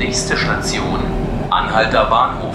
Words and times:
Nächste 0.00 0.34
Station, 0.34 0.98
Anhalter 1.50 2.06
Bahnhof. 2.06 2.54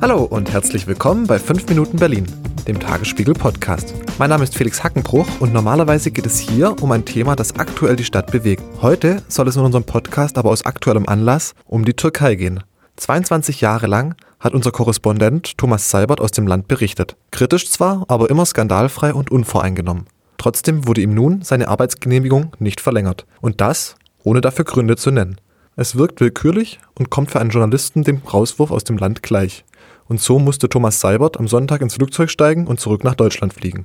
Hallo 0.00 0.24
und 0.24 0.50
herzlich 0.50 0.86
willkommen 0.86 1.26
bei 1.26 1.38
5 1.38 1.68
Minuten 1.68 1.98
Berlin, 1.98 2.26
dem 2.66 2.80
Tagesspiegel 2.80 3.34
Podcast. 3.34 3.94
Mein 4.18 4.30
Name 4.30 4.44
ist 4.44 4.56
Felix 4.56 4.82
Hackenbruch 4.82 5.26
und 5.40 5.52
normalerweise 5.52 6.10
geht 6.10 6.24
es 6.24 6.38
hier 6.38 6.82
um 6.82 6.90
ein 6.90 7.04
Thema, 7.04 7.36
das 7.36 7.54
aktuell 7.56 7.96
die 7.96 8.04
Stadt 8.04 8.32
bewegt. 8.32 8.62
Heute 8.80 9.22
soll 9.28 9.48
es 9.48 9.56
in 9.56 9.62
unserem 9.62 9.84
Podcast 9.84 10.38
aber 10.38 10.48
aus 10.48 10.64
aktuellem 10.64 11.06
Anlass 11.06 11.52
um 11.66 11.84
die 11.84 11.92
Türkei 11.92 12.34
gehen. 12.34 12.64
22 12.96 13.60
Jahre 13.60 13.88
lang 13.88 14.14
hat 14.40 14.54
unser 14.54 14.70
Korrespondent 14.70 15.58
Thomas 15.58 15.90
Seibert 15.90 16.22
aus 16.22 16.30
dem 16.30 16.46
Land 16.46 16.66
berichtet. 16.66 17.16
Kritisch 17.30 17.70
zwar, 17.70 18.06
aber 18.08 18.30
immer 18.30 18.46
skandalfrei 18.46 19.12
und 19.12 19.30
unvoreingenommen. 19.30 20.06
Trotzdem 20.42 20.88
wurde 20.88 21.02
ihm 21.02 21.14
nun 21.14 21.42
seine 21.42 21.68
Arbeitsgenehmigung 21.68 22.56
nicht 22.58 22.80
verlängert. 22.80 23.26
Und 23.40 23.60
das, 23.60 23.94
ohne 24.24 24.40
dafür 24.40 24.64
Gründe 24.64 24.96
zu 24.96 25.12
nennen. 25.12 25.40
Es 25.76 25.94
wirkt 25.94 26.20
willkürlich 26.20 26.80
und 26.98 27.10
kommt 27.10 27.30
für 27.30 27.38
einen 27.38 27.50
Journalisten 27.50 28.02
dem 28.02 28.16
Rauswurf 28.16 28.72
aus 28.72 28.82
dem 28.82 28.98
Land 28.98 29.22
gleich. 29.22 29.64
Und 30.08 30.20
so 30.20 30.40
musste 30.40 30.68
Thomas 30.68 30.98
Seibert 30.98 31.38
am 31.38 31.46
Sonntag 31.46 31.80
ins 31.80 31.94
Flugzeug 31.94 32.28
steigen 32.28 32.66
und 32.66 32.80
zurück 32.80 33.04
nach 33.04 33.14
Deutschland 33.14 33.54
fliegen. 33.54 33.84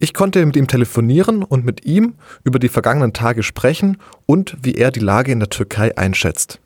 Ich 0.00 0.12
konnte 0.12 0.44
mit 0.44 0.56
ihm 0.56 0.66
telefonieren 0.66 1.44
und 1.44 1.64
mit 1.64 1.84
ihm 1.84 2.14
über 2.42 2.58
die 2.58 2.68
vergangenen 2.68 3.12
Tage 3.12 3.44
sprechen 3.44 3.96
und 4.26 4.56
wie 4.60 4.74
er 4.74 4.90
die 4.90 4.98
Lage 4.98 5.30
in 5.30 5.38
der 5.38 5.50
Türkei 5.50 5.96
einschätzt. 5.96 6.58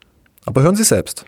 Aber 0.47 0.63
hören 0.63 0.77
Sie 0.77 0.85
selbst. 0.85 1.27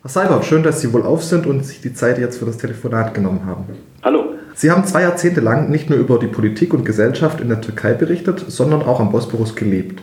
Herr 0.00 0.10
Seibert, 0.10 0.46
schön, 0.46 0.62
dass 0.62 0.80
Sie 0.80 0.94
wohl 0.94 1.02
auf 1.02 1.22
sind 1.22 1.44
und 1.44 1.62
sich 1.66 1.82
die 1.82 1.92
Zeit 1.92 2.16
jetzt 2.16 2.38
für 2.38 2.46
das 2.46 2.56
Telefonat 2.56 3.12
genommen 3.12 3.44
haben. 3.44 3.66
Hallo. 4.02 4.29
Sie 4.54 4.70
haben 4.70 4.84
zwei 4.84 5.02
Jahrzehnte 5.02 5.40
lang 5.40 5.70
nicht 5.70 5.90
nur 5.90 5.98
über 5.98 6.18
die 6.18 6.26
Politik 6.26 6.74
und 6.74 6.84
Gesellschaft 6.84 7.40
in 7.40 7.48
der 7.48 7.60
Türkei 7.60 7.94
berichtet, 7.94 8.44
sondern 8.48 8.82
auch 8.82 9.00
am 9.00 9.12
Bosporus 9.12 9.56
gelebt. 9.56 10.02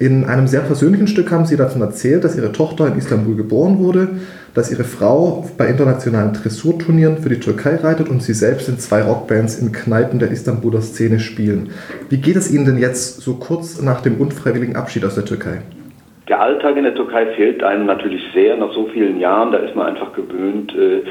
In 0.00 0.24
einem 0.24 0.48
sehr 0.48 0.60
persönlichen 0.60 1.06
Stück 1.06 1.30
haben 1.30 1.46
Sie 1.46 1.56
davon 1.56 1.80
erzählt, 1.80 2.24
dass 2.24 2.36
Ihre 2.36 2.50
Tochter 2.50 2.88
in 2.88 2.98
Istanbul 2.98 3.36
geboren 3.36 3.78
wurde, 3.78 4.08
dass 4.52 4.72
Ihre 4.72 4.82
Frau 4.82 5.48
bei 5.56 5.68
internationalen 5.68 6.32
Dressurturnieren 6.32 7.18
für 7.18 7.28
die 7.28 7.38
Türkei 7.38 7.76
reitet 7.76 8.08
und 8.08 8.20
Sie 8.20 8.34
selbst 8.34 8.68
in 8.68 8.78
zwei 8.78 9.02
Rockbands 9.02 9.56
in 9.56 9.70
Kneipen 9.70 10.18
der 10.18 10.32
Istanbuler 10.32 10.80
Szene 10.80 11.20
spielen. 11.20 11.70
Wie 12.08 12.18
geht 12.18 12.34
es 12.34 12.52
Ihnen 12.52 12.64
denn 12.64 12.78
jetzt 12.78 13.20
so 13.20 13.34
kurz 13.34 13.80
nach 13.80 14.00
dem 14.00 14.20
unfreiwilligen 14.20 14.74
Abschied 14.74 15.04
aus 15.04 15.14
der 15.14 15.26
Türkei? 15.26 15.62
Der 16.28 16.40
Alltag 16.40 16.76
in 16.76 16.84
der 16.84 16.94
Türkei 16.94 17.26
fehlt 17.36 17.62
einem 17.62 17.86
natürlich 17.86 18.22
sehr 18.32 18.56
nach 18.56 18.72
so 18.72 18.88
vielen 18.88 19.20
Jahren. 19.20 19.52
Da 19.52 19.58
ist 19.58 19.76
man 19.76 19.88
einfach 19.88 20.12
gewöhnt, 20.14 20.74
äh, 20.74 21.02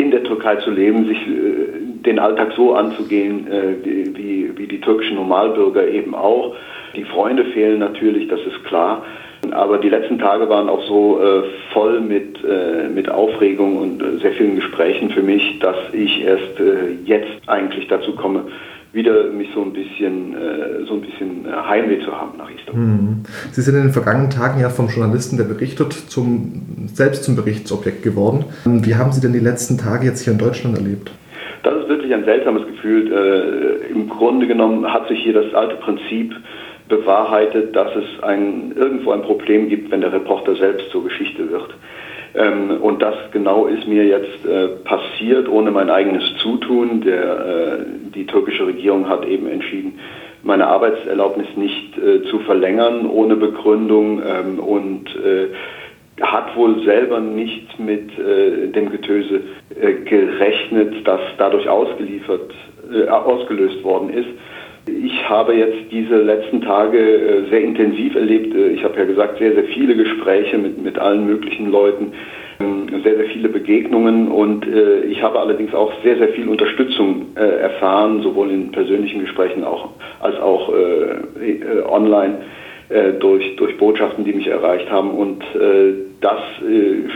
in 0.00 0.10
der 0.10 0.24
Türkei 0.24 0.56
zu 0.56 0.70
leben, 0.70 1.06
sich 1.06 1.18
äh, 1.18 2.02
den 2.04 2.18
Alltag 2.18 2.52
so 2.56 2.74
anzugehen, 2.74 3.46
äh, 3.46 3.84
wie, 4.16 4.50
wie 4.56 4.66
die 4.66 4.80
türkischen 4.80 5.16
Normalbürger 5.16 5.86
eben 5.86 6.14
auch. 6.14 6.56
Die 6.96 7.04
Freunde 7.04 7.44
fehlen 7.46 7.78
natürlich, 7.78 8.28
das 8.28 8.40
ist 8.40 8.64
klar. 8.64 9.04
Aber 9.52 9.78
die 9.78 9.88
letzten 9.88 10.18
Tage 10.18 10.48
waren 10.48 10.68
auch 10.68 10.82
so 10.86 11.20
äh, 11.20 11.42
voll 11.72 12.00
mit, 12.00 12.38
äh, 12.44 12.88
mit 12.88 13.08
Aufregung 13.08 13.78
und 13.78 14.02
äh, 14.02 14.18
sehr 14.18 14.32
vielen 14.32 14.56
Gesprächen 14.56 15.10
für 15.10 15.22
mich, 15.22 15.58
dass 15.60 15.76
ich 15.92 16.22
erst 16.22 16.60
jetzt 17.04 17.48
eigentlich 17.48 17.88
dazu 17.88 18.14
komme, 18.14 18.44
wieder 18.92 19.30
mich 19.30 19.48
so 19.54 19.62
ein 19.62 19.72
bisschen, 19.72 20.34
äh, 20.34 20.84
so 20.86 20.94
ein 20.94 21.00
bisschen 21.00 21.46
äh, 21.46 21.50
Heimweh 21.50 22.00
zu 22.04 22.12
haben 22.12 22.36
nach 22.38 22.50
Istanbul. 22.50 22.84
Mhm. 22.84 23.22
Sie 23.52 23.62
sind 23.62 23.76
in 23.76 23.82
den 23.82 23.92
vergangenen 23.92 24.30
Tagen 24.30 24.60
ja 24.60 24.68
vom 24.68 24.88
Journalisten, 24.88 25.36
der 25.36 25.44
berichtet, 25.44 25.92
zum, 25.92 26.88
selbst 26.92 27.24
zum 27.24 27.36
Berichtsobjekt 27.36 28.02
geworden. 28.02 28.44
Wie 28.64 28.94
haben 28.96 29.12
Sie 29.12 29.20
denn 29.20 29.32
die 29.32 29.38
letzten 29.38 29.78
Tage 29.78 30.06
jetzt 30.06 30.24
hier 30.24 30.32
in 30.32 30.38
Deutschland 30.38 30.76
erlebt? 30.76 31.12
Das 31.62 31.74
ist 31.74 31.88
wirklich 31.88 32.12
ein 32.12 32.24
seltsames 32.24 32.66
Gefühl. 32.66 33.12
Äh, 33.12 33.92
Im 33.92 34.08
Grunde 34.08 34.46
genommen 34.46 34.92
hat 34.92 35.08
sich 35.08 35.22
hier 35.22 35.34
das 35.34 35.54
alte 35.54 35.76
Prinzip 35.76 36.34
bewahrheitet, 36.88 37.76
dass 37.76 37.94
es 37.94 38.22
ein, 38.24 38.72
irgendwo 38.76 39.12
ein 39.12 39.22
Problem 39.22 39.68
gibt, 39.68 39.90
wenn 39.90 40.00
der 40.00 40.12
Reporter 40.12 40.56
selbst 40.56 40.90
zur 40.90 41.04
Geschichte. 41.04 41.29
Ähm, 42.34 42.78
und 42.80 43.02
das 43.02 43.14
genau 43.32 43.66
ist 43.66 43.86
mir 43.86 44.04
jetzt 44.04 44.44
äh, 44.46 44.68
passiert, 44.84 45.48
ohne 45.48 45.70
mein 45.70 45.90
eigenes 45.90 46.36
Zutun. 46.38 47.00
Der, 47.00 47.46
äh, 47.46 47.78
die 48.14 48.26
türkische 48.26 48.66
Regierung 48.66 49.08
hat 49.08 49.26
eben 49.26 49.48
entschieden, 49.48 49.98
meine 50.42 50.66
Arbeitserlaubnis 50.66 51.48
nicht 51.56 51.98
äh, 51.98 52.22
zu 52.30 52.38
verlängern 52.40 53.06
ohne 53.08 53.36
Begründung 53.36 54.22
ähm, 54.24 54.58
und 54.58 55.08
äh, 55.16 55.48
hat 56.20 56.54
wohl 56.56 56.82
selber 56.84 57.20
nicht 57.20 57.78
mit 57.78 58.10
äh, 58.18 58.68
dem 58.68 58.90
Getöse 58.90 59.40
äh, 59.80 59.92
gerechnet, 60.04 61.06
das 61.06 61.20
dadurch 61.38 61.68
ausgeliefert, 61.68 62.52
ausgelöst 63.08 63.84
worden 63.84 64.10
ist. 64.10 64.28
Ich 65.04 65.28
habe 65.28 65.54
jetzt 65.54 65.90
diese 65.90 66.16
letzten 66.16 66.60
Tage 66.62 66.98
äh, 66.98 67.50
sehr 67.50 67.60
intensiv 67.60 68.14
erlebt. 68.14 68.54
Äh, 68.54 68.70
ich 68.70 68.84
habe 68.84 68.98
ja 68.98 69.04
gesagt, 69.04 69.38
sehr, 69.38 69.54
sehr 69.54 69.64
viele 69.64 69.94
Gespräche 69.96 70.58
mit, 70.58 70.82
mit 70.82 70.98
allen 70.98 71.26
möglichen 71.26 71.70
Leuten, 71.70 72.12
ähm, 72.60 72.88
sehr, 73.02 73.16
sehr 73.16 73.26
viele 73.26 73.48
Begegnungen 73.48 74.28
und 74.28 74.66
äh, 74.66 75.02
ich 75.02 75.22
habe 75.22 75.38
allerdings 75.38 75.74
auch 75.74 75.92
sehr, 76.02 76.16
sehr 76.16 76.28
viel 76.28 76.48
Unterstützung 76.48 77.26
erfahren, 77.34 78.22
sowohl 78.22 78.50
in 78.50 78.70
persönlichen 78.72 79.20
Gesprächen 79.20 79.64
auch, 79.64 79.90
als 80.20 80.38
auch 80.40 80.72
online 81.88 82.38
durch, 83.20 83.56
durch 83.56 83.78
Botschaften, 83.78 84.24
die 84.24 84.32
mich 84.32 84.48
erreicht 84.48 84.90
haben 84.90 85.12
und 85.12 85.42
das 86.20 86.40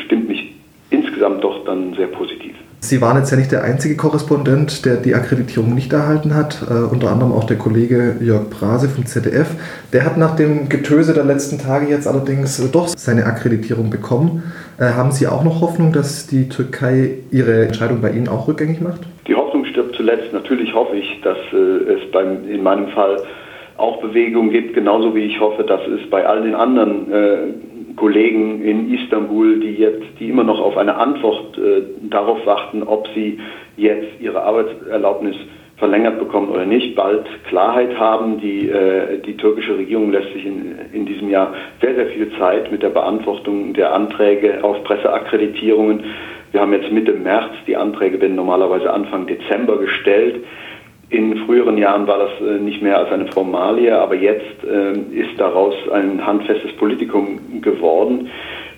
stimmt 0.05 0.29
mich 0.29 0.55
insgesamt 0.91 1.43
doch 1.43 1.65
dann 1.65 1.95
sehr 1.95 2.07
positiv. 2.07 2.55
Sie 2.85 3.01
waren 3.01 3.17
jetzt 3.17 3.31
ja 3.31 3.39
nicht 3.39 3.51
der 3.51 3.65
einzige 3.65 3.97
Korrespondent, 3.97 4.85
der 4.85 4.97
die 4.97 5.15
Akkreditierung 5.15 5.75
nicht 5.75 5.91
erhalten 5.95 6.35
hat. 6.35 6.67
Äh, 6.69 6.85
unter 6.93 7.11
anderem 7.11 7.33
auch 7.33 7.45
der 7.45 7.57
Kollege 7.57 8.17
Jörg 8.21 8.51
Brase 8.51 8.91
vom 8.91 9.07
ZDF. 9.07 9.57
Der 9.95 10.05
hat 10.05 10.19
nach 10.19 10.37
dem 10.37 10.69
Getöse 10.69 11.15
der 11.15 11.25
letzten 11.25 11.59
Tage 11.59 11.89
jetzt 11.89 12.07
allerdings 12.07 12.61
doch 12.73 12.89
seine 12.89 13.25
Akkreditierung 13.25 13.89
bekommen. 13.89 14.43
Äh, 14.79 14.91
haben 14.91 15.13
Sie 15.13 15.27
auch 15.27 15.43
noch 15.45 15.63
Hoffnung, 15.63 15.95
dass 15.95 16.27
die 16.27 16.51
Türkei 16.51 17.21
ihre 17.31 17.65
Entscheidung 17.65 18.03
bei 18.03 18.11
Ihnen 18.11 18.29
auch 18.29 18.49
rückgängig 18.49 18.83
macht? 18.83 19.01
Die 19.27 19.35
Hoffnung 19.35 19.65
stirbt 19.65 19.97
zuletzt. 19.97 20.35
Natürlich 20.35 20.75
hoffe 20.75 20.97
ich, 20.97 21.23
dass 21.23 21.39
äh, 21.55 21.57
es 21.57 22.11
beim, 22.13 22.47
in 22.47 22.63
meinem 22.63 22.89
Fall 22.89 23.17
auch 23.79 24.03
Bewegung 24.03 24.51
gibt, 24.51 24.75
genauso 24.75 25.15
wie 25.15 25.25
ich 25.25 25.41
hoffe, 25.41 25.65
dass 25.65 25.81
es 25.87 26.09
bei 26.11 26.27
all 26.27 26.43
den 26.43 26.55
anderen 26.55 27.11
äh, 27.11 27.37
Kollegen 27.97 28.63
in 28.63 28.93
Istanbul, 28.93 29.61
die 29.61 29.75
jetzt, 29.75 30.05
die 30.19 30.29
immer 30.29 30.45
noch 30.45 30.61
auf 30.61 30.77
eine 30.77 30.97
Antwort 30.97 31.57
äh, 31.59 31.83
darauf 32.11 32.45
warten, 32.47 32.83
ob 32.83 33.09
sie 33.15 33.39
jetzt 33.77 34.21
ihre 34.21 34.43
Arbeitserlaubnis 34.43 35.37
verlängert 35.77 36.19
bekommen 36.19 36.51
oder 36.51 36.65
nicht, 36.65 36.95
bald 36.95 37.27
Klarheit 37.49 37.99
haben. 37.99 38.41
Die, 38.41 38.69
äh, 38.69 39.19
die 39.19 39.37
türkische 39.37 39.77
Regierung 39.77 40.13
lässt 40.13 40.33
sich 40.33 40.47
in, 40.47 40.77
in 40.93 41.07
diesem 41.07 41.29
Jahr 41.31 41.55
sehr, 41.81 41.95
sehr 41.95 42.07
viel 42.07 42.31
Zeit 42.39 42.71
mit 42.71 42.83
der 42.83 42.91
Beantwortung 42.91 43.75
der 43.75 43.93
Anträge 43.93 44.63
auf 44.63 44.83
Presseakkreditierungen. 44.85 46.05
Wir 46.53 46.61
haben 46.61 46.73
jetzt 46.73 46.93
Mitte 46.93 47.13
März, 47.13 47.53
die 47.67 47.77
Anträge 47.77 48.21
werden 48.21 48.37
normalerweise 48.37 48.93
Anfang 48.93 49.27
Dezember 49.27 49.77
gestellt. 49.79 50.45
In 51.15 51.37
früheren 51.47 51.79
Jahren 51.79 52.09
war 52.09 52.19
das 52.19 52.31
äh, 52.41 52.59
nicht 52.59 52.83
mehr 52.83 52.99
als 52.99 53.09
eine 53.13 53.31
Formalie, 53.31 53.97
aber 53.97 54.17
jetzt 54.17 54.57
ähm, 54.69 55.13
ist 55.13 55.39
daraus 55.39 55.75
ein 55.93 56.27
handfestes 56.27 56.73
Politikum 56.77 57.39
geworden. 57.63 58.31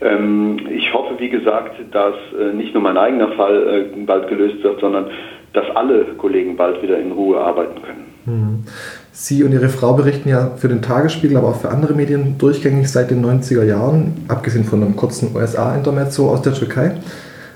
Ähm, 0.02 0.58
ich 0.70 0.92
hoffe, 0.92 1.14
wie 1.16 1.30
gesagt, 1.30 1.76
dass 1.92 2.14
äh, 2.38 2.54
nicht 2.54 2.74
nur 2.74 2.82
mein 2.82 2.98
eigener 2.98 3.28
Fall 3.32 3.88
äh, 3.96 4.04
bald 4.04 4.28
gelöst 4.28 4.62
wird, 4.62 4.80
sondern 4.80 5.06
dass 5.54 5.64
alle 5.74 6.04
Kollegen 6.18 6.56
bald 6.56 6.82
wieder 6.82 6.98
in 6.98 7.12
Ruhe 7.12 7.40
arbeiten 7.40 7.80
können. 7.80 8.04
Mhm. 8.26 8.64
Sie 9.12 9.42
und 9.42 9.52
Ihre 9.52 9.70
Frau 9.70 9.94
berichten 9.94 10.28
ja 10.28 10.50
für 10.56 10.68
den 10.68 10.82
Tagesspiegel, 10.82 11.38
aber 11.38 11.48
auch 11.48 11.60
für 11.62 11.70
andere 11.70 11.94
Medien 11.94 12.36
durchgängig 12.36 12.92
seit 12.92 13.10
den 13.10 13.24
90er 13.24 13.64
Jahren, 13.64 14.26
abgesehen 14.28 14.64
von 14.64 14.82
einem 14.82 14.94
kurzen 14.94 15.34
USA-Intermezzo 15.34 16.28
aus 16.28 16.42
der 16.42 16.52
Türkei. 16.52 16.96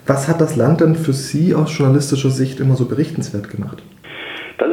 Was 0.06 0.26
hat 0.26 0.40
das 0.40 0.56
Land 0.56 0.80
denn 0.80 0.94
für 0.94 1.12
Sie 1.12 1.54
aus 1.54 1.76
journalistischer 1.76 2.30
Sicht 2.30 2.60
immer 2.60 2.76
so 2.76 2.86
berichtenswert 2.86 3.50
gemacht? 3.50 3.82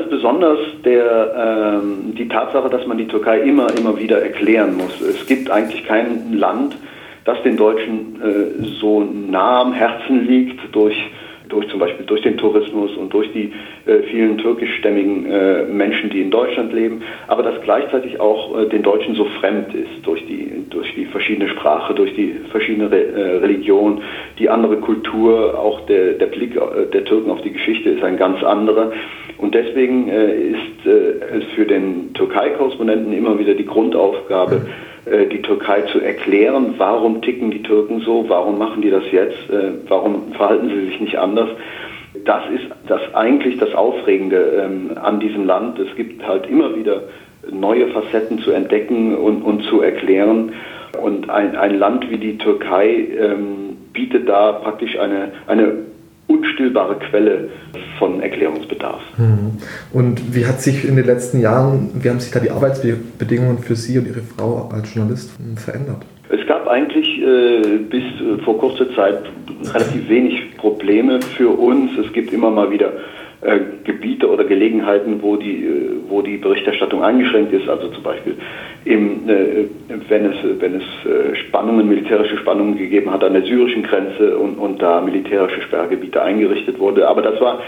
Besonders 0.10 0.60
der, 0.84 1.82
ähm, 1.82 2.14
die 2.18 2.28
Tatsache, 2.28 2.70
dass 2.70 2.86
man 2.88 2.98
die 2.98 3.08
Türkei 3.08 3.40
immer, 3.40 3.68
immer 3.78 3.98
wieder 3.98 4.22
erklären 4.22 4.76
muss. 4.76 5.02
Es 5.02 5.26
gibt 5.28 5.50
eigentlich 5.50 5.86
kein 5.86 6.34
Land, 6.34 6.78
das 7.26 7.42
den 7.44 7.58
Deutschen 7.58 8.22
äh, 8.22 8.64
so 8.80 9.02
nah 9.02 9.62
am 9.62 9.74
Herzen 9.74 10.28
liegt 10.28 10.60
durch 10.74 10.96
durch 11.50 11.68
zum 11.70 11.80
Beispiel 11.80 12.06
durch 12.06 12.22
den 12.22 12.38
Tourismus 12.38 12.96
und 12.96 13.14
durch 13.14 13.32
die 13.34 13.54
äh, 13.86 14.04
vielen 14.10 14.38
türkischstämmigen 14.38 15.26
äh, 15.26 15.64
Menschen, 15.64 16.10
die 16.10 16.22
in 16.22 16.32
Deutschland 16.32 16.74
leben, 16.74 17.02
aber 17.28 17.44
das 17.44 17.62
gleichzeitig 17.62 18.20
auch 18.20 18.58
äh, 18.58 18.66
den 18.68 18.84
Deutschen 18.84 19.16
so 19.16 19.26
fremd 19.40 19.74
ist 19.74 20.06
durch 20.06 20.26
die 20.26 20.66
durch 20.70 20.94
die 20.96 21.06
verschiedene 21.06 21.50
Sprache, 21.50 21.94
durch 21.94 22.14
die 22.16 22.36
verschiedene 22.52 22.92
Re 22.92 23.06
äh, 23.06 23.38
Religion, 23.38 24.02
die 24.40 24.50
andere 24.50 24.78
Kultur, 24.78 25.58
auch 25.60 25.86
der 25.88 26.14
der 26.14 26.28
Blick 26.28 26.56
äh, 26.56 26.86
der 26.92 27.06
Türken 27.06 27.32
auf 27.32 27.42
die 27.42 27.52
Geschichte 27.52 27.90
ist 27.90 28.04
ein 28.04 28.18
ganz 28.18 28.44
anderer. 28.44 28.92
Und 29.38 29.54
deswegen 29.54 30.10
äh, 30.10 30.34
ist 30.34 30.86
es 30.86 31.44
für 31.54 31.66
den 31.66 32.12
Türkei-Korrespondenten 32.16 33.14
immer 33.14 33.38
wieder 33.38 33.54
die 33.54 33.68
Grundaufgabe, 33.68 34.66
die 35.28 35.42
Türkei 35.42 35.82
zu 35.84 36.00
erklären, 36.00 36.76
warum 36.78 37.22
ticken 37.22 37.52
die 37.52 37.64
Türken 37.64 38.02
so, 38.02 38.26
warum 38.28 38.58
machen 38.58 38.82
die 38.82 38.90
das 38.90 39.04
jetzt, 39.12 39.50
äh, 39.50 39.72
warum 39.88 40.34
verhalten 40.34 40.70
sie 40.70 40.86
sich 40.88 41.00
nicht 41.00 41.18
anders. 41.18 41.50
Das 42.26 42.44
ist 42.50 42.66
das 42.88 43.02
eigentlich 43.14 43.58
das 43.58 43.74
Aufregende 43.74 44.64
ähm, 44.64 44.92
an 45.02 45.20
diesem 45.20 45.46
Land. 45.46 45.80
Es 45.80 45.96
gibt 45.96 46.26
halt 46.28 46.48
immer 46.50 46.76
wieder 46.76 47.04
neue 47.52 47.88
Facetten 47.88 48.40
zu 48.40 48.52
entdecken 48.52 49.16
und, 49.16 49.42
und 49.42 49.64
zu 49.64 49.82
erklären. 49.82 50.54
Und 51.02 51.30
ein, 51.30 51.56
ein 51.56 51.78
Land 51.78 52.10
wie 52.10 52.18
die 52.18 52.38
Türkei 52.38 53.08
ähm, 53.20 53.78
bietet 53.94 54.28
da 54.28 54.54
praktisch 54.54 54.98
eine, 54.98 55.32
eine 55.48 55.74
unstillbare 56.28 56.98
Quelle 57.10 57.50
von 57.98 58.22
Erklärungsbedarf. 58.22 59.02
Mhm. 59.18 59.58
Und 59.94 60.36
wie 60.36 60.46
hat 60.46 60.62
sich 60.62 60.88
in 60.88 60.96
den 60.96 61.06
letzten 61.06 61.40
Jahren, 61.40 61.90
wie 61.96 62.10
haben 62.10 62.20
sich 62.20 62.32
da 62.32 62.40
die 62.40 62.52
Arbeitsbedingungen 62.52 63.60
für 63.60 63.76
Sie 63.76 63.98
und 63.98 64.08
Ihre 64.08 64.22
Frau 64.22 64.70
als 64.72 64.94
Journalist 64.94 65.32
verändert? 65.56 66.06
Es 66.30 66.46
gab 66.46 66.68
eigentlich 66.68 67.08
äh, 67.22 67.78
bis 67.90 68.04
äh, 68.04 68.44
vor 68.44 68.58
kurzer 68.60 68.94
Zeit 68.96 69.24
relativ 69.74 70.10
wenig 70.10 70.58
Probleme 70.58 71.22
für 71.22 71.50
uns. 71.50 71.92
Es 71.98 72.12
gibt 72.12 72.34
immer 72.34 72.52
mal 72.52 72.70
wieder 72.70 72.92
äh, 73.48 73.60
Gebiete 73.86 74.30
oder 74.30 74.44
Gelegenheiten, 74.44 75.22
wo 75.22 75.38
die, 75.38 75.64
äh, 75.64 75.92
wo 76.10 76.22
die 76.22 76.38
Berichterstattung 76.38 77.02
eingeschränkt 77.02 77.54
ist, 77.54 77.70
also 77.70 77.88
zum 77.88 78.04
Beispiel 78.04 78.36
im, 78.84 79.30
äh, 79.30 79.66
wenn 80.10 80.26
es, 80.26 80.36
wenn 80.60 80.76
es 80.76 80.84
äh, 81.06 81.34
Spannungen, 81.48 81.88
militärische 81.88 82.38
Spannungen 82.38 82.78
gegeben 82.78 83.10
hat 83.10 83.24
an 83.24 83.34
der 83.34 83.44
syrischen 83.44 83.84
Grenze 83.84 84.38
und, 84.38 84.56
und 84.56 84.82
da 84.82 85.00
militärische 85.00 85.62
Sperrgebiete 85.62 86.22
eingerichtet 86.22 86.78
wurde. 86.78 87.08
Aber 87.08 87.22
das 87.22 87.40
war, 87.40 87.60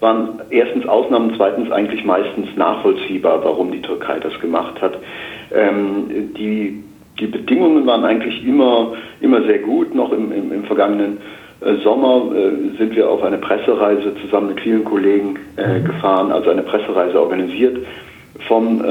waren 0.00 0.40
erstens 0.50 0.86
Ausnahmen, 0.86 1.32
zweitens 1.36 1.70
eigentlich 1.70 2.04
meistens 2.04 2.48
nachvollziehbar, 2.56 3.44
warum 3.44 3.70
die 3.70 3.82
Türkei 3.82 4.18
das 4.18 4.38
gemacht 4.40 4.82
hat. 4.82 4.98
Ähm, 5.54 6.32
die, 6.36 6.82
die 7.20 7.26
Bedingungen 7.26 7.86
waren 7.86 8.04
eigentlich 8.04 8.44
immer, 8.44 8.94
immer 9.20 9.42
sehr 9.42 9.60
gut, 9.60 9.94
noch 9.94 10.12
im, 10.12 10.32
im, 10.32 10.52
im 10.52 10.64
vergangenen 10.64 11.18
Sommer 11.82 12.30
äh, 12.34 12.76
sind 12.78 12.94
wir 12.94 13.10
auf 13.10 13.22
eine 13.22 13.38
Pressereise 13.38 14.14
zusammen 14.22 14.48
mit 14.48 14.60
vielen 14.60 14.84
Kollegen 14.84 15.38
äh, 15.56 15.80
mhm. 15.80 15.84
gefahren, 15.84 16.30
also 16.30 16.50
eine 16.50 16.62
Pressereise 16.62 17.20
organisiert 17.20 17.78
vom, 18.46 18.84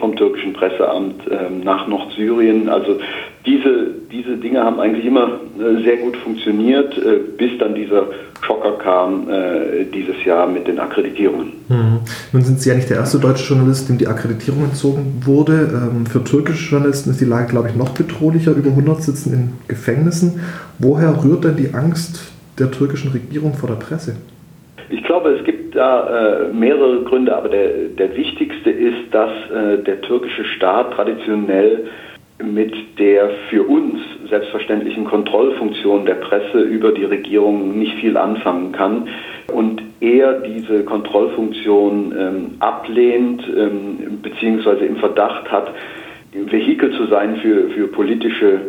vom 0.00 0.16
türkischen 0.16 0.54
Presseamt 0.54 1.20
ähm, 1.30 1.60
nach 1.62 1.86
Nordsyrien. 1.86 2.70
Also 2.70 2.98
diese, 3.44 3.88
diese 4.10 4.38
Dinge 4.38 4.64
haben 4.64 4.80
eigentlich 4.80 5.04
immer 5.04 5.38
sehr 5.84 5.98
gut 5.98 6.16
funktioniert, 6.16 6.98
bis 7.36 7.58
dann 7.58 7.74
dieser 7.74 8.06
Schocker 8.42 8.72
kam 8.78 9.28
dieses 9.92 10.24
Jahr 10.24 10.46
mit 10.46 10.66
den 10.66 10.78
Akkreditierungen. 10.78 11.52
Mhm. 11.68 12.00
Nun 12.32 12.42
sind 12.42 12.60
Sie 12.60 12.68
ja 12.68 12.76
nicht 12.76 12.90
der 12.90 12.98
erste 12.98 13.18
deutsche 13.18 13.52
Journalist, 13.52 13.88
dem 13.88 13.98
die 13.98 14.06
Akkreditierung 14.06 14.64
entzogen 14.64 15.22
wurde. 15.24 15.68
Ähm, 15.72 16.06
für 16.06 16.22
türkische 16.22 16.70
Journalisten 16.70 17.10
ist 17.10 17.20
die 17.20 17.24
Lage, 17.24 17.48
glaube 17.48 17.68
ich, 17.68 17.76
noch 17.76 17.90
bedrohlicher. 17.90 18.52
Über 18.52 18.70
100 18.70 19.02
sitzen 19.02 19.32
in 19.32 19.52
Gefängnissen. 19.68 20.40
Woher 20.78 21.24
rührt 21.24 21.44
denn 21.44 21.56
die 21.56 21.74
Angst 21.74 22.32
der 22.58 22.70
türkischen 22.70 23.12
Regierung 23.12 23.54
vor 23.54 23.68
der 23.68 23.76
Presse? 23.76 24.16
Ich 24.88 25.02
glaube, 25.02 25.30
es 25.30 25.44
gibt 25.44 25.74
da 25.74 26.46
äh, 26.46 26.52
mehrere 26.52 27.02
Gründe, 27.02 27.36
aber 27.36 27.48
der, 27.48 27.88
der 27.98 28.16
wichtigste 28.16 28.70
ist, 28.70 29.12
dass 29.12 29.30
äh, 29.50 29.82
der 29.82 30.00
türkische 30.02 30.44
Staat 30.44 30.92
traditionell 30.94 31.86
mit 32.42 32.98
der 32.98 33.30
für 33.48 33.62
uns 33.62 33.98
selbstverständlichen 34.28 35.04
Kontrollfunktion 35.04 36.04
der 36.04 36.16
Presse 36.16 36.60
über 36.60 36.92
die 36.92 37.04
Regierung 37.04 37.78
nicht 37.78 37.94
viel 37.94 38.16
anfangen 38.16 38.72
kann 38.72 39.08
und 39.52 39.82
er 40.00 40.40
diese 40.40 40.84
Kontrollfunktion 40.84 42.14
ähm, 42.18 42.50
ablehnt 42.58 43.42
ähm, 43.48 44.20
beziehungsweise 44.22 44.84
im 44.84 44.96
Verdacht 44.96 45.50
hat, 45.50 45.72
Vehikel 46.32 46.94
zu 46.96 47.06
sein 47.06 47.36
für, 47.36 47.70
für 47.70 47.88
politische 47.88 48.60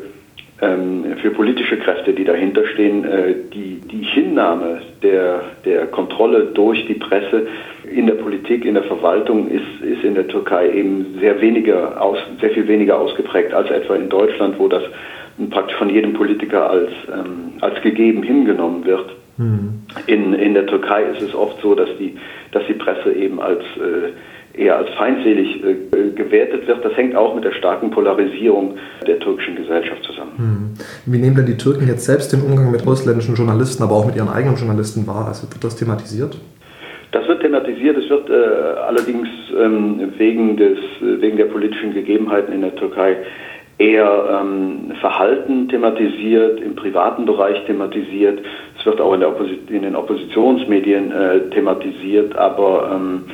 für 0.60 1.30
politische 1.32 1.78
Kräfte, 1.78 2.14
die 2.14 2.24
dahinter 2.24 2.66
stehen, 2.68 3.06
äh, 3.06 3.36
die, 3.54 3.80
die 3.92 4.04
Hinnahme 4.04 4.82
der, 5.04 5.42
der 5.66 5.86
Kontrolle 5.88 6.48
durch 6.54 6.88
die 6.88 6.96
Presse 6.96 7.48
in 7.94 8.08
der 8.08 8.16
Politik, 8.16 8.66
in 8.66 8.74
der 8.74 8.84
Verwaltung 8.84 9.50
ist, 9.50 9.86
ist 9.86 10.04
in 10.04 10.16
der 10.16 10.28
Türkei 10.28 10.72
eben 10.72 11.18
sehr 11.20 11.40
weniger 11.42 12.02
aus, 12.02 12.18
sehr 12.42 12.50
viel 12.50 12.68
weniger 12.68 13.00
ausgeprägt 13.00 13.54
als 13.54 13.70
etwa 13.70 13.96
in 13.96 14.10
Deutschland, 14.10 14.58
wo 14.58 14.68
das 14.68 14.84
praktisch 15.52 15.78
von 15.78 15.92
jedem 15.92 16.14
Politiker 16.14 16.70
als, 16.70 16.90
ähm, 17.14 17.54
als 17.62 17.80
gegeben 17.82 18.24
hingenommen 18.24 18.84
wird. 18.86 19.16
Mhm. 19.38 19.84
In, 20.08 20.34
in 20.34 20.56
der 20.56 20.66
Türkei 20.66 21.04
ist 21.04 21.22
es 21.22 21.36
oft 21.36 21.62
so, 21.62 21.76
dass 21.76 21.90
die, 22.00 22.18
dass 22.52 22.66
die 22.66 22.74
Presse 22.74 23.14
eben 23.14 23.40
als 23.40 23.62
äh, 23.62 24.12
eher 24.58 24.78
als 24.78 24.90
feindselig 24.98 25.64
äh, 25.64 26.10
gewertet 26.16 26.68
wird. 26.68 26.84
Das 26.84 26.96
hängt 26.98 27.16
auch 27.16 27.36
mit 27.36 27.44
der 27.44 27.54
starken 27.54 27.92
Polarisierung 27.92 28.76
der 29.06 29.20
türkischen 29.20 29.56
Gesellschaft 29.56 30.04
zusammen. 30.04 30.32
Hm. 30.38 31.14
Wie 31.14 31.18
nehmen 31.18 31.36
denn 31.36 31.46
die 31.46 31.58
Türken 31.58 31.88
jetzt 31.88 32.06
selbst 32.06 32.34
den 32.34 32.42
Umgang 32.42 32.72
mit 32.72 32.86
ausländischen 32.88 33.36
Journalisten, 33.36 33.84
aber 33.84 33.96
auch 33.96 34.06
mit 34.06 34.16
ihren 34.16 34.30
eigenen 34.30 34.56
Journalisten 34.56 35.08
wahr? 35.08 35.28
Also 35.28 35.52
wird 35.52 35.64
das 35.64 35.76
thematisiert? 35.76 36.38
Das 37.12 37.28
wird 37.28 37.42
thematisiert. 37.42 37.98
Es 37.98 38.10
wird 38.10 38.30
äh, 38.30 38.34
allerdings 38.34 39.28
ähm, 39.58 40.14
wegen, 40.18 40.58
des, 40.58 40.78
wegen 41.00 41.38
der 41.38 41.46
politischen 41.46 41.94
Gegebenheiten 41.94 42.54
in 42.54 42.62
der 42.62 42.76
Türkei 42.76 43.18
eher 43.78 44.42
ähm, 44.42 44.92
Verhalten 45.00 45.70
thematisiert, 45.70 46.60
im 46.62 46.76
privaten 46.76 47.26
Bereich 47.26 47.64
thematisiert. 47.66 48.40
Es 48.80 48.86
wird 48.86 49.00
auch 49.00 49.14
in, 49.14 49.22
in 49.70 49.84
den 49.84 49.96
Oppositionsmedien 49.96 51.12
äh, 51.12 51.40
thematisiert, 51.52 52.36
aber 52.36 52.92
ähm, 52.96 53.26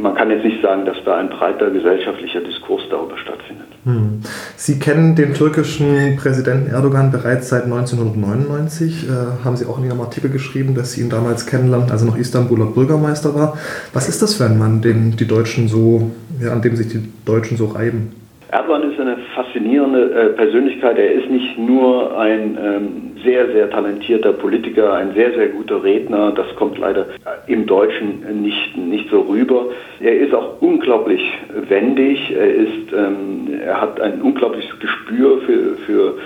man 0.00 0.14
kann 0.14 0.30
jetzt 0.30 0.44
nicht 0.44 0.62
sagen, 0.62 0.84
dass 0.84 0.96
da 1.04 1.16
ein 1.16 1.28
breiter 1.28 1.70
gesellschaftlicher 1.70 2.40
Diskurs 2.40 2.82
darüber 2.90 3.16
stattfindet. 3.18 3.66
Hm. 3.84 4.20
Sie 4.56 4.78
kennen 4.78 5.14
den 5.16 5.34
türkischen 5.34 6.16
Präsidenten 6.16 6.70
Erdogan 6.70 7.10
bereits 7.10 7.48
seit 7.48 7.64
1999. 7.64 9.08
Äh, 9.08 9.44
haben 9.44 9.56
Sie 9.56 9.66
auch 9.66 9.78
in 9.78 9.84
Ihrem 9.84 10.00
Artikel 10.00 10.30
geschrieben, 10.30 10.74
dass 10.74 10.92
Sie 10.92 11.02
ihn 11.02 11.10
damals 11.10 11.46
kennenlernten, 11.46 11.90
als 11.90 12.02
er 12.02 12.08
noch 12.08 12.18
Istanbuler 12.18 12.66
Bürgermeister 12.66 13.34
war. 13.34 13.56
Was 13.92 14.08
ist 14.08 14.22
das 14.22 14.34
für 14.34 14.44
ein 14.44 14.58
Mann, 14.58 14.82
den 14.82 15.16
die 15.16 15.26
Deutschen 15.26 15.68
so, 15.68 16.10
ja, 16.40 16.52
an 16.52 16.62
dem 16.62 16.76
sich 16.76 16.88
die 16.88 17.08
Deutschen 17.24 17.56
so 17.56 17.66
reiben? 17.66 18.12
Erdogan 18.52 18.90
ist 18.90 18.98
eine 18.98 19.16
faszinierende 19.34 20.12
äh, 20.12 20.28
Persönlichkeit. 20.30 20.98
Er 20.98 21.12
ist 21.12 21.30
nicht 21.30 21.56
nur 21.56 22.18
ein 22.18 22.58
ähm, 22.60 23.09
sehr, 23.22 23.50
sehr 23.52 23.70
talentierter 23.70 24.32
Politiker, 24.32 24.94
ein 24.94 25.14
sehr, 25.14 25.32
sehr 25.34 25.48
guter 25.48 25.82
Redner. 25.82 26.32
Das 26.32 26.46
kommt 26.56 26.78
leider 26.78 27.06
im 27.46 27.66
Deutschen 27.66 28.42
nicht, 28.42 28.76
nicht 28.76 29.10
so 29.10 29.20
rüber. 29.22 29.66
Er 30.00 30.18
ist 30.18 30.34
auch 30.34 30.60
unglaublich 30.60 31.22
wendig. 31.68 32.34
Er, 32.34 32.54
ist, 32.54 32.92
ähm, 32.96 33.48
er 33.64 33.80
hat 33.80 34.00
ein 34.00 34.22
unglaubliches 34.22 34.78
Gespür 34.78 35.40
für, 35.42 35.76
für 35.86 36.18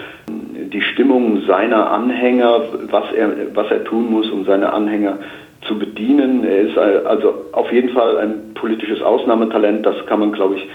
die 0.73 0.83
Stimmung 0.83 1.43
seiner 1.47 1.91
Anhänger, 1.91 2.63
was 2.91 3.13
er, 3.13 3.31
was 3.55 3.71
er 3.71 3.85
tun 3.85 4.11
muss, 4.11 4.31
um 4.31 4.45
seine 4.45 4.73
Anhänger 4.73 5.19
zu 5.67 5.79
bedienen. 5.79 6.45
Er 6.45 6.61
ist 6.61 6.79
also 6.79 7.35
auf 7.53 7.73
jeden 7.73 7.91
Fall 7.91 8.19
ein 8.19 8.55
politisches 8.55 9.03
Ausnahmetalent. 9.03 9.85
Das 9.85 9.95
kann 10.07 10.21
man, 10.21 10.33
glaube 10.33 10.57
ich, 10.57 10.69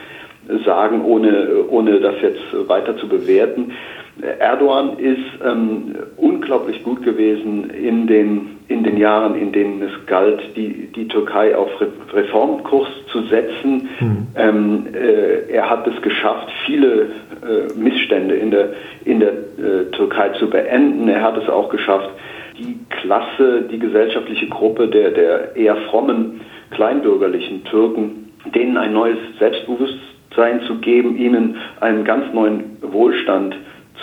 sagen, 0.65 1.03
ohne, 1.05 1.65
ohne 1.69 1.99
das 1.99 2.15
jetzt 2.21 2.67
weiter 2.67 2.97
zu 2.97 3.07
bewerten. 3.07 3.73
Erdogan 4.21 4.97
ist 4.97 5.19
ähm, 5.45 5.95
unglaublich 6.17 6.83
gut 6.83 7.03
gewesen 7.03 7.69
in 7.69 8.07
den, 8.07 8.57
in 8.67 8.83
den 8.83 8.97
Jahren, 8.97 9.35
in 9.35 9.51
denen 9.51 9.81
es 9.81 10.05
galt, 10.05 10.41
die, 10.55 10.87
die 10.95 11.07
Türkei 11.07 11.55
auf 11.55 11.69
Reformkurs 12.13 12.89
zu 13.11 13.23
setzen. 13.23 13.89
Mhm. 13.99 14.27
Ähm, 14.35 14.87
äh, 14.93 15.51
er 15.51 15.69
hat 15.69 15.87
es 15.87 16.01
geschafft, 16.01 16.49
viele 16.65 17.03
äh, 17.41 17.73
Missstände 17.77 18.35
in 18.35 18.51
der, 18.51 18.73
in 19.05 19.19
der 19.19 19.31
äh, 19.31 19.91
Türkei 19.91 20.29
zu 20.39 20.49
beenden. 20.49 21.07
Er 21.07 21.21
hat 21.21 21.37
es 21.37 21.49
auch 21.49 21.69
geschafft, 21.69 22.09
die 22.57 22.77
Klasse, 22.89 23.63
die 23.71 23.79
gesellschaftliche 23.79 24.47
Gruppe 24.47 24.87
der, 24.87 25.11
der 25.11 25.55
eher 25.55 25.77
frommen, 25.89 26.41
kleinbürgerlichen 26.71 27.63
Türken, 27.63 28.31
denen 28.53 28.77
ein 28.77 28.93
neues 28.93 29.17
Selbstbewusstsein 29.39 30.09
sein 30.35 30.61
zu 30.67 30.75
geben, 30.75 31.17
ihnen 31.17 31.57
einen 31.79 32.03
ganz 32.03 32.33
neuen 32.33 32.77
Wohlstand 32.81 33.53
zu 33.53 33.59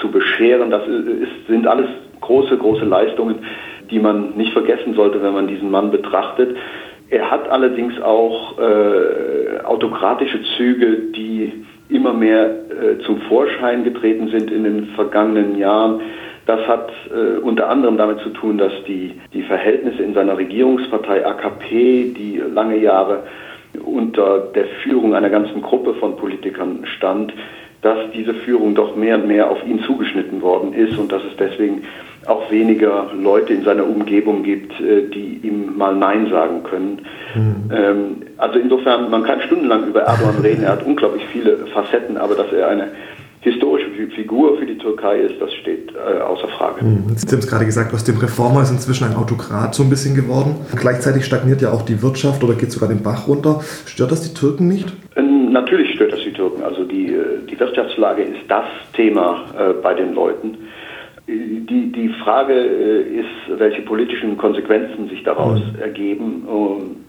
bescheren. 0.08 0.70
Das 0.70 0.86
ist, 0.86 1.46
sind 1.48 1.66
alles 1.66 1.88
große, 2.20 2.56
große 2.56 2.84
Leistungen, 2.84 3.36
die 3.90 3.98
man 3.98 4.36
nicht 4.36 4.52
vergessen 4.52 4.94
sollte, 4.94 5.22
wenn 5.22 5.34
man 5.34 5.48
diesen 5.48 5.70
Mann 5.70 5.90
betrachtet. 5.90 6.56
Er 7.08 7.30
hat 7.30 7.48
allerdings 7.48 8.00
auch 8.00 8.58
äh, 8.58 9.62
autokratische 9.64 10.40
Züge, 10.56 11.12
die 11.14 11.52
immer 11.88 12.12
mehr 12.12 12.46
äh, 12.46 12.98
zum 13.04 13.20
Vorschein 13.22 13.84
getreten 13.84 14.28
sind 14.28 14.50
in 14.50 14.64
den 14.64 14.86
vergangenen 14.96 15.56
Jahren. 15.56 16.00
Das 16.46 16.66
hat 16.66 16.90
äh, 17.10 17.38
unter 17.38 17.68
anderem 17.68 17.96
damit 17.96 18.20
zu 18.20 18.30
tun, 18.30 18.58
dass 18.58 18.72
die, 18.86 19.20
die 19.32 19.42
Verhältnisse 19.42 20.02
in 20.02 20.14
seiner 20.14 20.36
Regierungspartei 20.36 21.24
AKP, 21.24 22.14
die 22.16 22.42
lange 22.52 22.78
Jahre 22.78 23.24
unter 23.84 24.48
der 24.54 24.64
Führung 24.82 25.14
einer 25.14 25.30
ganzen 25.30 25.62
Gruppe 25.62 25.94
von 25.94 26.16
Politikern 26.16 26.84
stand, 26.96 27.32
dass 27.86 28.10
diese 28.12 28.34
Führung 28.34 28.74
doch 28.74 28.96
mehr 28.96 29.14
und 29.14 29.28
mehr 29.28 29.48
auf 29.48 29.64
ihn 29.64 29.80
zugeschnitten 29.84 30.42
worden 30.42 30.72
ist 30.72 30.98
und 30.98 31.12
dass 31.12 31.22
es 31.22 31.36
deswegen 31.38 31.82
auch 32.26 32.50
weniger 32.50 33.12
Leute 33.16 33.52
in 33.52 33.62
seiner 33.62 33.86
Umgebung 33.86 34.42
gibt, 34.42 34.72
äh, 34.80 35.08
die 35.08 35.38
ihm 35.44 35.78
mal 35.78 35.94
Nein 35.94 36.28
sagen 36.28 36.64
können. 36.64 37.02
Mhm. 37.36 38.22
Also 38.38 38.58
insofern, 38.58 39.08
man 39.10 39.22
kann 39.22 39.40
stundenlang 39.42 39.86
über 39.86 40.00
Erdogan 40.00 40.40
reden, 40.42 40.64
er 40.64 40.72
hat 40.72 40.82
unglaublich 40.86 41.24
viele 41.32 41.58
Facetten, 41.72 42.16
aber 42.16 42.34
dass 42.34 42.52
er 42.52 42.68
eine 42.68 42.88
historische 43.46 43.86
Figur 44.16 44.58
für 44.58 44.66
die 44.66 44.76
Türkei 44.76 45.20
ist, 45.20 45.40
das 45.40 45.52
steht 45.52 45.92
äh, 45.94 46.20
außer 46.20 46.48
Frage. 46.58 46.80
Hm, 46.80 47.04
Sie 47.14 47.28
haben 47.28 47.38
es 47.38 47.46
gerade 47.46 47.64
gesagt, 47.64 47.94
aus 47.94 48.02
dem 48.02 48.18
Reformer 48.18 48.62
ist 48.62 48.72
inzwischen 48.72 49.04
ein 49.04 49.14
Autokrat 49.14 49.76
so 49.76 49.84
ein 49.84 49.90
bisschen 49.90 50.16
geworden. 50.16 50.56
Gleichzeitig 50.74 51.24
stagniert 51.24 51.62
ja 51.62 51.70
auch 51.70 51.82
die 51.82 52.02
Wirtschaft 52.02 52.42
oder 52.42 52.54
geht 52.54 52.72
sogar 52.72 52.88
den 52.88 53.04
Bach 53.04 53.28
runter. 53.28 53.60
Stört 53.84 54.10
das 54.10 54.22
die 54.22 54.34
Türken 54.34 54.66
nicht? 54.66 54.92
Ähm, 55.14 55.35
Natürlich 55.56 55.94
stört 55.94 56.12
das 56.12 56.20
die 56.20 56.32
Türken. 56.32 56.62
Also 56.62 56.84
die, 56.84 57.16
die 57.50 57.58
Wirtschaftslage 57.58 58.22
ist 58.22 58.42
das 58.46 58.66
Thema 58.92 59.46
äh, 59.58 59.72
bei 59.82 59.94
den 59.94 60.14
Leuten. 60.14 60.58
Die, 61.26 61.90
die 61.90 62.08
Frage 62.22 62.52
ist, 62.52 63.58
welche 63.58 63.80
politischen 63.82 64.36
Konsequenzen 64.36 65.08
sich 65.08 65.24
daraus 65.24 65.58
mhm. 65.58 65.80
ergeben. 65.80 66.42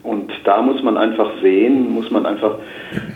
Und 0.01 0.32
da 0.46 0.62
muss 0.62 0.82
man 0.82 0.98
einfach 0.98 1.30
sehen, 1.42 1.92
muss 1.92 2.10
man 2.10 2.25
einfach 2.25 2.58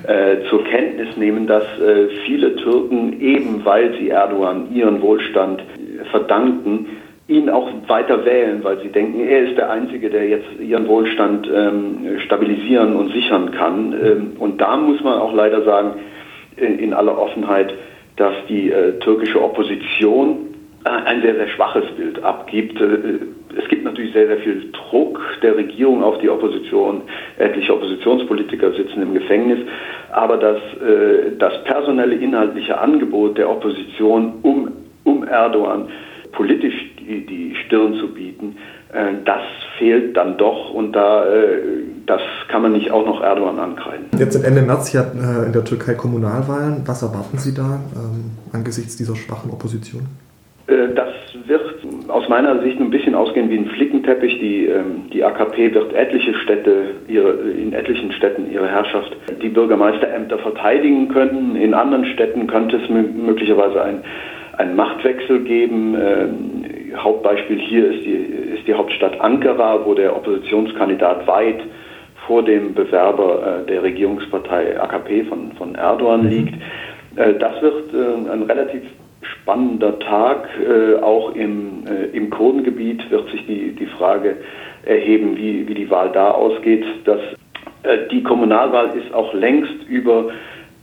äh, 0.06 0.48
zur 0.50 0.66
Kenntnis 0.66 1.16
nehmen, 1.16 1.48
dass 1.48 1.64
äh, 1.80 2.10
viele 2.26 2.56
Türken, 2.58 3.20
eben 3.22 3.64
weil 3.64 3.94
sie 3.98 4.10
Erdogan 4.10 4.68
ihren 4.76 5.02
Wohlstand 5.02 5.64
verdanken, 6.12 6.88
ihn 7.32 7.50
auch 7.50 7.70
weiter 7.88 8.26
wählen, 8.26 8.64
weil 8.64 8.80
sie 8.82 8.90
denken, 8.90 9.22
er 9.22 9.50
ist 9.50 9.58
der 9.58 9.72
Einzige, 9.72 10.10
der 10.10 10.28
jetzt 10.28 10.60
ihren 10.60 10.88
Wohlstand 10.88 11.50
ähm, 11.54 12.20
stabilisieren 12.26 12.96
und 12.96 13.14
sichern 13.14 13.52
kann. 13.52 13.94
Ähm, 13.94 14.32
und 14.38 14.60
da 14.60 14.76
muss 14.76 15.02
man 15.02 15.18
auch 15.20 15.34
leider 15.34 15.64
sagen, 15.64 15.94
in, 16.58 16.80
in 16.80 16.94
aller 16.94 17.18
Offenheit, 17.18 17.74
dass 18.18 18.34
die 18.50 18.70
äh, 18.70 19.00
türkische 19.00 19.42
Opposition 19.42 20.50
äh, 20.84 20.90
ein 20.90 21.22
sehr, 21.22 21.36
sehr 21.36 21.48
schwaches 21.48 21.86
Bild 21.96 22.22
abgibt. 22.22 22.80
Äh, 22.82 23.20
es 23.58 23.68
gibt 23.70 23.86
natürlich 23.86 24.12
sehr, 24.12 24.28
sehr 24.28 24.38
viel 24.38 24.72
Druck 24.72 25.22
der 25.42 25.56
Regierung 25.56 26.04
auf 26.04 26.18
die 26.20 26.30
Opposition. 26.30 27.04
Etliche 27.38 27.74
Oppositionspolitiker 27.74 28.74
sitzen 28.74 29.02
im 29.02 29.14
Gefängnis. 29.14 29.60
Aber 30.12 30.36
das, 30.36 30.58
äh, 30.58 31.32
das 31.40 31.64
personelle, 31.64 32.16
inhaltliche 32.16 32.78
Angebot 32.78 33.38
der 33.38 33.50
Opposition 33.50 34.34
um, 34.42 34.72
um 35.06 35.24
Erdogan 35.24 35.88
politisch 36.32 36.91
die, 37.06 37.26
die 37.26 37.56
Stirn 37.66 37.96
zu 37.96 38.14
bieten, 38.14 38.58
äh, 38.94 39.14
das 39.26 39.42
fehlt 39.78 40.18
dann 40.18 40.38
doch 40.38 40.74
und 40.74 40.94
da, 40.94 41.26
äh, 41.26 41.60
das 42.06 42.22
kann 42.50 42.62
man 42.62 42.74
nicht 42.74 42.92
auch 42.92 43.06
noch 43.06 43.22
Erdogan 43.22 43.60
ankreiden. 43.60 44.06
Jetzt 44.18 44.34
sind 44.34 44.46
Ende 44.46 44.62
März 44.62 44.94
ja 44.94 45.02
äh, 45.02 45.46
in 45.46 45.54
der 45.54 45.64
Türkei 45.64 45.94
Kommunalwahlen. 45.94 46.84
Was 46.86 47.02
erwarten 47.02 47.38
Sie 47.38 47.54
da 47.54 47.80
ähm, 47.96 48.32
angesichts 48.52 48.98
dieser 48.98 49.16
schwachen 49.16 49.52
Opposition? 49.52 50.08
Das 50.68 51.10
wird 51.48 51.62
aus 52.08 52.30
meiner 52.30 52.62
Sicht 52.62 52.80
ein 52.80 52.92
bisschen 52.92 53.14
ausgehen 53.14 53.50
wie 53.50 53.58
ein 53.58 53.66
Flickenteppich. 53.66 54.40
Die, 54.40 54.68
ähm, 54.68 55.10
die 55.12 55.22
AKP 55.22 55.74
wird 55.74 55.94
etliche 55.94 56.34
Städte, 56.36 56.92
ihre, 57.10 57.32
in 57.32 57.74
etlichen 57.74 58.14
Städten 58.14 58.50
ihre 58.50 58.70
Herrschaft, 58.70 59.12
die 59.42 59.50
Bürgermeisterämter 59.50 60.38
verteidigen 60.38 61.10
können. 61.10 61.58
In 61.58 61.74
anderen 61.74 62.06
Städten 62.06 62.48
könnte 62.48 62.78
es 62.78 62.90
möglicherweise 62.90 63.82
ein 63.82 64.04
einen 64.58 64.76
Machtwechsel 64.76 65.44
geben. 65.44 65.96
Hauptbeispiel 66.96 67.60
hier 67.60 67.92
ist 67.92 68.06
die, 68.06 68.16
ist 68.56 68.68
die 68.68 68.74
Hauptstadt 68.74 69.20
Ankara, 69.22 69.86
wo 69.86 69.94
der 69.94 70.16
Oppositionskandidat 70.16 71.28
weit 71.28 71.62
vor 72.28 72.44
dem 72.44 72.74
Bewerber 72.74 73.64
äh, 73.64 73.68
der 73.68 73.84
Regierungspartei 73.84 74.80
AKP 74.80 75.26
von, 75.26 75.52
von 75.54 75.76
Erdogan 75.76 76.24
mhm. 76.24 76.30
liegt. 76.30 76.54
Äh, 77.16 77.34
das 77.36 77.62
wird 77.62 77.94
äh, 77.94 78.32
ein 78.32 78.44
relativ 78.44 78.84
spannender 79.22 80.00
Tag. 80.00 80.48
Äh, 80.60 81.02
auch 81.02 81.36
im, 81.36 81.86
äh, 81.88 82.06
im 82.16 82.30
Kurdengebiet 82.30 83.10
wird 83.10 83.30
sich 83.32 83.46
die, 83.48 83.76
die 83.76 83.88
Frage 83.88 84.38
erheben, 84.86 85.38
wie, 85.38 85.68
wie 85.68 85.74
die 85.74 85.90
Wahl 85.90 86.12
da 86.12 86.32
ausgeht. 86.32 86.86
Das, 87.06 87.20
äh, 87.84 88.08
die 88.12 88.24
Kommunalwahl 88.24 88.98
ist 88.98 89.14
auch 89.14 89.34
längst 89.34 89.88
über 89.88 90.30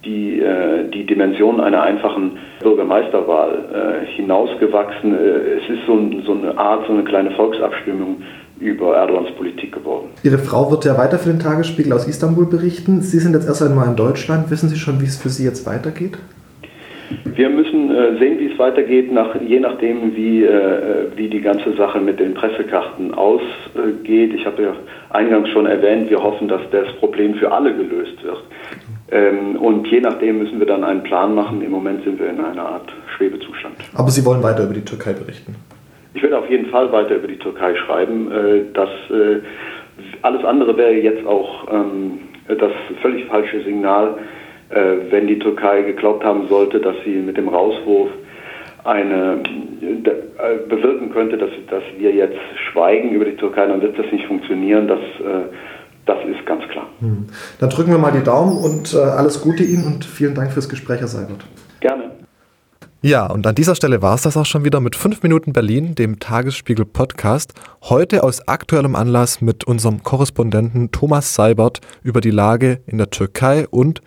die, 0.05 0.40
äh, 0.40 0.88
die 0.90 1.07
Dimension 1.07 1.61
einer 1.61 1.83
einfachen 1.83 2.38
Bürgermeisterwahl 2.61 4.02
äh, 4.05 4.07
hinausgewachsen. 4.17 5.14
Äh, 5.14 5.59
es 5.59 5.69
ist 5.69 5.87
so, 5.87 5.99
so, 6.25 6.33
eine 6.33 6.57
Art, 6.57 6.87
so 6.87 6.93
eine 6.93 7.05
kleine 7.05 7.31
Volksabstimmung 7.33 8.23
über 8.61 8.97
Erdogans 8.97 9.31
Politik 9.37 9.73
geworden. 9.73 10.09
Ihre 10.23 10.38
Frau 10.38 10.71
wird 10.71 10.85
ja 10.85 10.99
weiter 10.99 11.19
für 11.19 11.31
den 11.31 11.38
Tagesspiegel 11.38 11.93
aus 11.93 12.09
Istanbul 12.09 12.47
berichten. 12.47 13.02
Sie 13.02 13.19
sind 13.19 13.35
jetzt 13.35 13.47
erst 13.47 13.62
einmal 13.62 13.88
in 13.88 13.97
Deutschland. 13.97 14.50
Wissen 14.50 14.69
Sie 14.69 14.76
schon, 14.76 15.00
wie 15.00 15.05
es 15.05 15.21
für 15.21 15.28
Sie 15.28 15.45
jetzt 15.45 15.67
weitergeht? 15.67 16.19
Wir 17.25 17.49
müssen 17.49 17.91
äh, 17.91 18.19
sehen, 18.19 18.38
wie 18.38 18.53
es 18.53 18.59
weitergeht, 18.59 19.12
nach, 19.12 19.35
je 19.41 19.61
nachdem, 19.61 20.15
wie, 20.15 20.45
äh, 20.45 21.07
wie 21.17 21.29
die 21.29 21.41
ganze 21.41 21.73
Sache 21.75 22.00
mit 22.00 22.21
den 22.21 22.35
Pressekarten 22.35 23.15
ausgeht. 23.15 24.35
Ich 24.35 24.45
habe 24.45 24.62
ja 24.62 24.73
eingangs 25.11 25.49
schon 25.50 25.67
erwähnt, 25.67 26.11
wir 26.11 26.23
hoffen, 26.23 26.49
dass 26.49 26.61
das 26.71 26.93
Problem 26.99 27.35
für 27.35 27.50
alle 27.50 27.75
gelöst 27.75 28.23
wird. 28.23 28.43
Ähm, 29.11 29.57
und 29.57 29.87
je 29.87 30.00
nachdem 30.00 30.38
müssen 30.38 30.59
wir 30.59 30.67
dann 30.67 30.85
einen 30.85 31.03
Plan 31.03 31.35
machen. 31.35 31.62
Im 31.62 31.71
Moment 31.71 32.05
sind 32.05 32.19
wir 32.19 32.29
in 32.29 32.41
einer 32.41 32.67
Art 32.67 32.93
Schwebezustand. 33.17 33.77
Aber 33.95 34.11
Sie 34.11 34.25
wollen 34.25 34.43
weiter 34.43 34.65
über 34.65 34.75
die 34.75 34.85
Türkei 34.85 35.15
berichten? 35.15 35.57
Ich 36.15 36.23
werde 36.23 36.38
auf 36.38 36.50
jeden 36.50 36.67
Fall 36.67 36.91
weiter 36.93 37.17
über 37.17 37.29
die 37.29 37.38
Türkei 37.38 37.75
schreiben. 37.77 38.31
Äh, 38.31 38.62
das, 38.75 38.91
äh, 39.11 39.41
alles 40.23 40.45
andere 40.45 40.77
wäre 40.77 40.93
jetzt 40.93 41.27
auch 41.27 41.73
ähm, 41.73 42.19
das 42.49 42.73
völlig 43.00 43.27
falsche 43.27 43.62
Signal, 43.62 44.17
wenn 44.71 45.27
die 45.27 45.39
Türkei 45.39 45.83
geglaubt 45.83 46.25
haben 46.25 46.47
sollte, 46.49 46.81
dass 46.81 46.95
sie 47.05 47.17
mit 47.17 47.37
dem 47.37 47.49
Rauswurf 47.49 48.11
eine 48.85 49.43
bewirken 50.69 51.11
könnte, 51.11 51.39
dass, 51.39 51.51
dass 51.71 51.83
wir 51.97 52.13
jetzt 52.13 52.39
schweigen 52.71 53.11
über 53.11 53.25
die 53.25 53.37
Türkei, 53.37 53.67
dann 53.67 53.81
wird 53.81 53.99
das 53.99 54.11
nicht 54.13 54.27
funktionieren. 54.27 54.89
Das 54.89 55.01
das 56.09 56.19
ist 56.25 56.47
ganz 56.47 56.67
klar. 56.69 56.87
Hm. 57.01 57.27
Dann 57.61 57.69
drücken 57.69 57.91
wir 57.91 57.99
mal 57.99 58.13
die 58.13 58.25
Daumen 58.25 58.57
und 58.57 58.95
äh, 58.95 58.99
alles 58.99 59.43
Gute 59.43 59.63
Ihnen 59.63 59.85
und 59.85 60.05
vielen 60.07 60.35
Dank 60.35 60.53
fürs 60.53 60.69
Gespräch, 60.69 61.01
Herr 61.01 61.09
Seibert. 61.09 61.45
Gerne. 61.81 62.13
Ja, 63.03 63.27
und 63.27 63.47
an 63.47 63.55
dieser 63.55 63.75
Stelle 63.75 64.01
war 64.03 64.15
es 64.15 64.23
das 64.23 64.37
auch 64.37 64.47
schon 64.47 64.65
wieder 64.65 64.81
mit 64.81 64.97
5 64.97 65.23
Minuten 65.23 65.53
Berlin, 65.53 65.95
dem 65.95 66.19
Tagesspiegel 66.19 66.87
Podcast. 66.87 67.53
Heute 67.85 68.25
aus 68.25 68.49
aktuellem 68.49 68.97
Anlass 68.97 69.41
mit 69.41 69.65
unserem 69.65 70.03
Korrespondenten 70.03 70.91
Thomas 70.91 71.35
Seibert 71.35 71.81
über 72.03 72.21
die 72.21 72.31
Lage 72.31 72.81
in 72.87 72.97
der 72.99 73.11
Türkei 73.11 73.67
und 73.69 74.01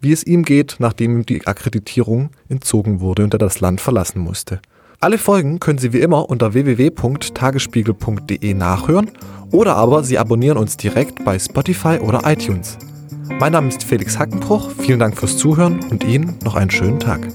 wie 0.00 0.12
es 0.12 0.24
ihm 0.24 0.44
geht, 0.44 0.76
nachdem 0.78 1.16
ihm 1.16 1.26
die 1.26 1.44
Akkreditierung 1.46 2.30
entzogen 2.48 3.00
wurde 3.00 3.24
und 3.24 3.34
er 3.34 3.38
das 3.38 3.60
Land 3.60 3.80
verlassen 3.80 4.20
musste. 4.20 4.60
Alle 5.02 5.18
Folgen 5.18 5.60
können 5.60 5.78
Sie 5.78 5.94
wie 5.94 6.00
immer 6.00 6.28
unter 6.28 6.52
www.tagesspiegel.de 6.52 8.54
nachhören 8.54 9.10
oder 9.50 9.76
aber 9.76 10.04
Sie 10.04 10.18
abonnieren 10.18 10.58
uns 10.58 10.76
direkt 10.76 11.24
bei 11.24 11.38
Spotify 11.38 11.98
oder 12.00 12.20
iTunes. 12.24 12.76
Mein 13.38 13.52
Name 13.52 13.68
ist 13.68 13.84
Felix 13.84 14.18
Hackenbruch, 14.18 14.70
vielen 14.78 14.98
Dank 14.98 15.16
fürs 15.16 15.38
Zuhören 15.38 15.80
und 15.90 16.04
Ihnen 16.04 16.36
noch 16.44 16.54
einen 16.54 16.70
schönen 16.70 17.00
Tag. 17.00 17.26